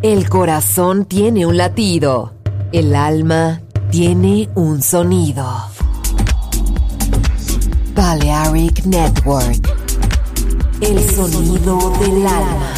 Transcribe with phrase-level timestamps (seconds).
[0.00, 2.32] El corazón tiene un latido.
[2.70, 5.44] El alma tiene un sonido.
[7.96, 9.68] Balearic Network.
[10.80, 12.74] El sonido del alma.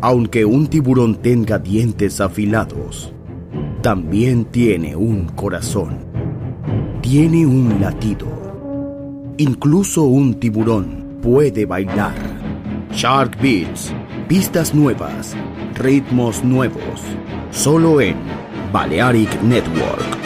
[0.00, 3.12] Aunque un tiburón tenga dientes afilados,
[3.82, 5.98] también tiene un corazón.
[7.02, 8.41] Tiene un latido.
[9.38, 12.14] Incluso un tiburón puede bailar.
[12.92, 13.94] Shark Beats,
[14.28, 15.34] pistas nuevas,
[15.74, 17.00] ritmos nuevos,
[17.50, 18.16] solo en
[18.72, 20.21] Balearic Network.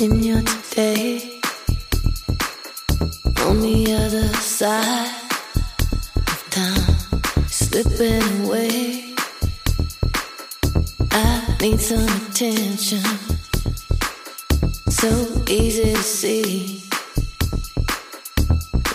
[0.00, 1.40] in your today.
[3.46, 5.14] On the other side
[6.16, 9.14] of time, slipping away.
[11.12, 13.04] I need some attention.
[14.88, 15.08] So
[15.48, 16.82] easy to see.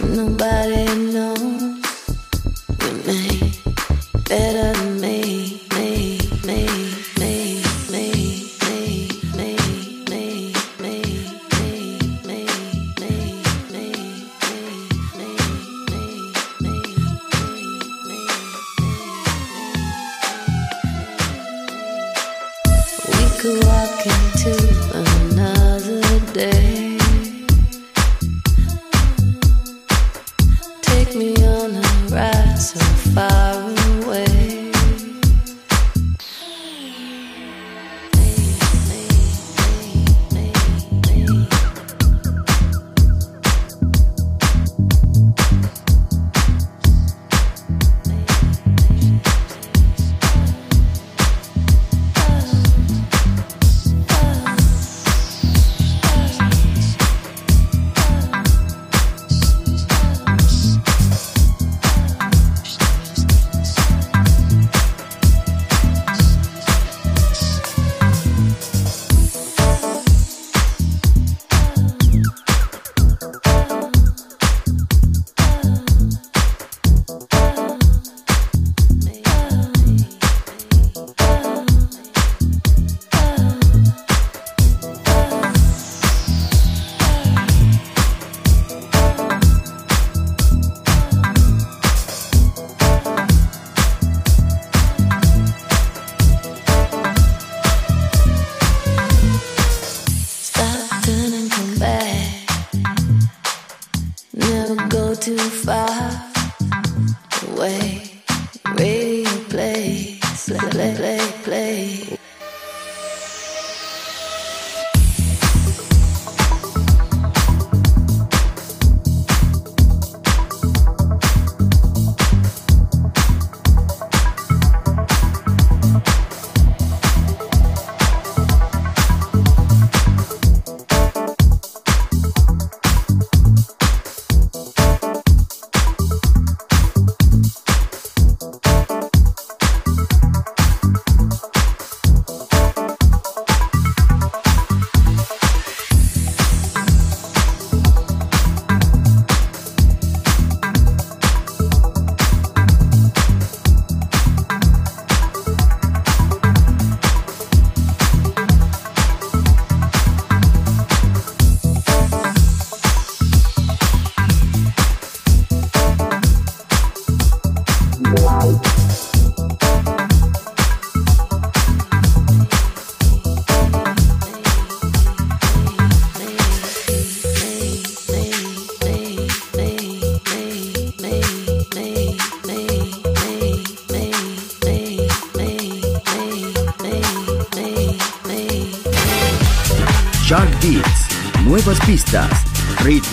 [0.04, 1.79] Nobody knows.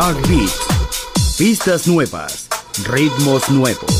[0.00, 0.50] Dark Beat.
[1.36, 2.48] Pistas nuevas,
[2.86, 3.99] ritmos nuevos.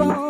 [0.00, 0.29] bon.